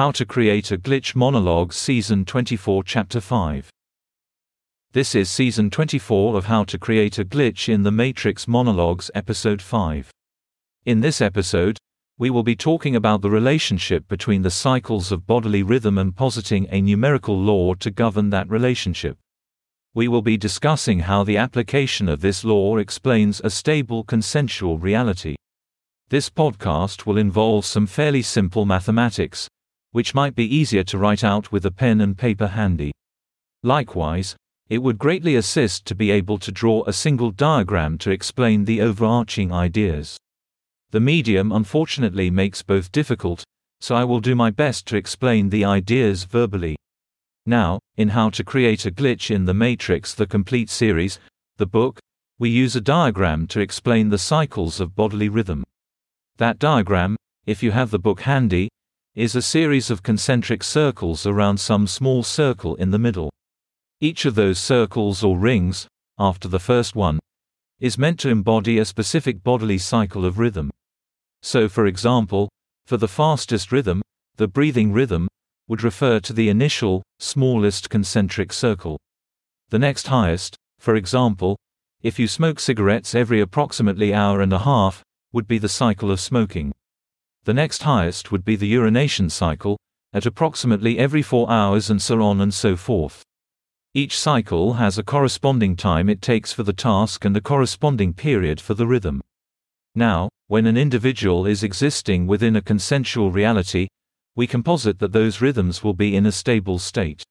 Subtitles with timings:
[0.00, 3.68] How to Create a Glitch Monologue Season 24 Chapter 5
[4.92, 9.60] This is Season 24 of How to Create a Glitch in the Matrix Monologues Episode
[9.60, 10.10] 5.
[10.86, 11.76] In this episode,
[12.16, 16.66] we will be talking about the relationship between the cycles of bodily rhythm and positing
[16.70, 19.18] a numerical law to govern that relationship.
[19.92, 25.36] We will be discussing how the application of this law explains a stable consensual reality.
[26.08, 29.46] This podcast will involve some fairly simple mathematics,
[29.92, 32.92] which might be easier to write out with a pen and paper handy.
[33.62, 34.36] Likewise,
[34.68, 38.80] it would greatly assist to be able to draw a single diagram to explain the
[38.80, 40.16] overarching ideas.
[40.92, 43.44] The medium unfortunately makes both difficult,
[43.80, 46.76] so I will do my best to explain the ideas verbally.
[47.46, 51.18] Now, in How to Create a Glitch in the Matrix, the complete series,
[51.56, 51.98] the book,
[52.38, 55.64] we use a diagram to explain the cycles of bodily rhythm.
[56.36, 57.16] That diagram,
[57.46, 58.68] if you have the book handy,
[59.16, 63.28] is a series of concentric circles around some small circle in the middle.
[64.00, 67.18] Each of those circles or rings, after the first one,
[67.80, 70.70] is meant to embody a specific bodily cycle of rhythm.
[71.42, 72.48] So, for example,
[72.86, 74.00] for the fastest rhythm,
[74.36, 75.26] the breathing rhythm,
[75.66, 78.96] would refer to the initial, smallest concentric circle.
[79.70, 81.56] The next highest, for example,
[82.00, 85.02] if you smoke cigarettes every approximately hour and a half,
[85.32, 86.72] would be the cycle of smoking.
[87.44, 89.78] The next highest would be the urination cycle,
[90.12, 93.22] at approximately every four hours and so on and so forth.
[93.94, 98.60] Each cycle has a corresponding time it takes for the task and a corresponding period
[98.60, 99.20] for the rhythm.
[99.94, 103.88] Now, when an individual is existing within a consensual reality,
[104.36, 107.24] we can posit that those rhythms will be in a stable state.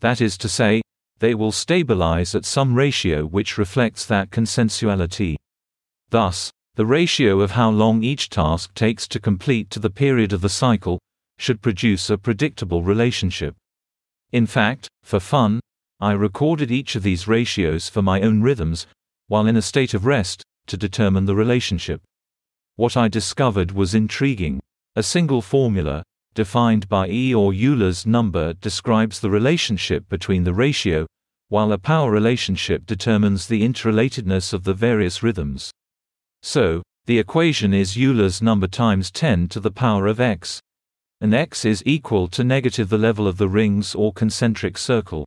[0.00, 0.82] That is to say,
[1.20, 5.36] they will stabilize at some ratio which reflects that consensuality.
[6.10, 10.40] Thus, the ratio of how long each task takes to complete to the period of
[10.40, 10.98] the cycle
[11.38, 13.54] should produce a predictable relationship.
[14.32, 15.60] In fact, for fun,
[16.00, 18.88] I recorded each of these ratios for my own rhythms,
[19.28, 22.02] while in a state of rest, to determine the relationship.
[22.74, 24.58] What I discovered was intriguing.
[24.96, 26.02] A single formula,
[26.34, 31.06] defined by E or Euler's number, describes the relationship between the ratio,
[31.50, 35.70] while a power relationship determines the interrelatedness of the various rhythms.
[36.46, 40.60] So, the equation is Euler's number times 10 to the power of x.
[41.22, 45.24] And x is equal to negative the level of the rings or concentric circle.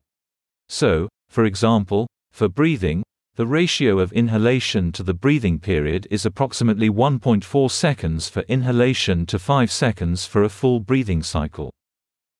[0.70, 3.02] So, for example, for breathing,
[3.36, 9.40] the ratio of inhalation to the breathing period is approximately 1.4 seconds for inhalation to
[9.40, 11.72] 5 seconds for a full breathing cycle.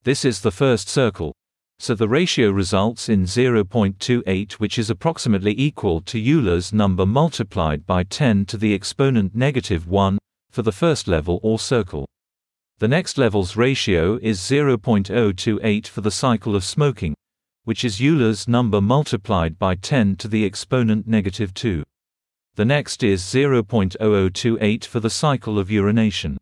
[0.04, 1.34] This is the first circle,
[1.80, 8.04] so the ratio results in 0.28 which is approximately equal to Euler's number multiplied by
[8.04, 10.18] 10 to the exponent negative 1,
[10.50, 12.08] for the first level or circle.
[12.80, 17.14] The next level's ratio is 0.028 for the cycle of smoking,
[17.64, 21.84] which is Euler's number multiplied by 10 to the exponent negative 2.
[22.56, 26.38] The next is 0.0028 for the cycle of urination,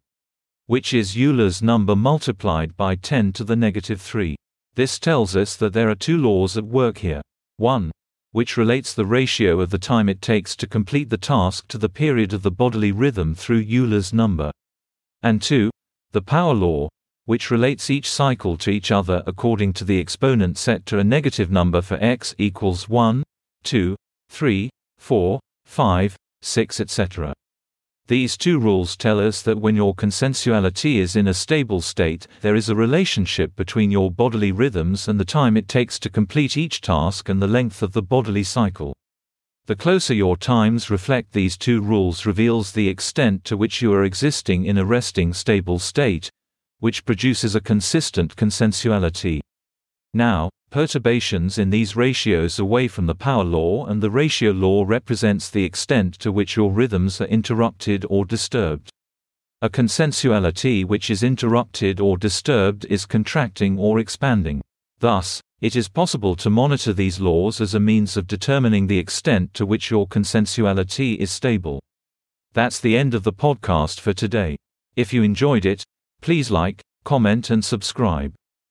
[0.67, 4.37] which is Euler's number multiplied by 10 to the negative 3.
[4.75, 7.21] This tells us that there are two laws at work here.
[7.57, 7.91] One,
[8.33, 11.87] which relates the ratio of the time it takes to complete the task to the
[11.87, 14.51] period of the bodily rhythm through Euler's number.
[15.23, 15.71] And two,
[16.11, 16.89] the power law,
[17.23, 21.49] which relates each cycle to each other according to the exponent set to a negative
[21.49, 23.23] number for x equals 1,
[23.63, 23.95] 2,
[24.29, 27.33] 3, 4, 5, 6 etc.
[28.07, 32.55] These two rules tell us that when your consensuality is in a stable state, there
[32.55, 36.81] is a relationship between your bodily rhythms and the time it takes to complete each
[36.81, 38.95] task and the length of the bodily cycle.
[39.65, 44.03] The closer your times reflect these two rules reveals the extent to which you are
[44.03, 46.29] existing in a resting stable state,
[46.77, 49.41] which produces a consistent consensuality.
[50.15, 55.49] Now, perturbations in these ratios away from the power law and the ratio law represents
[55.49, 58.89] the extent to which your rhythms are interrupted or disturbed.
[59.61, 64.61] A consensuality which is interrupted or disturbed is contracting or expanding.
[64.99, 69.53] Thus, it is possible to monitor these laws as a means of determining the extent
[69.55, 71.81] to which your consensuality is stable.
[72.53, 74.55] That's the end of the podcast for today.
[74.95, 75.83] If you enjoyed it,
[76.21, 78.33] please like, comment and subscribe.